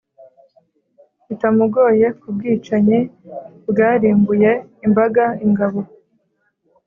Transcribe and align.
bitamugoye 1.27 2.05
ku 2.19 2.27
bwicanyi 2.35 2.99
bwarimbuye 3.69 4.51
imbaga 4.85 5.23
ingabo 5.45 5.79